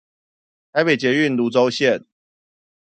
[0.73, 2.05] 台北捷運蘆洲線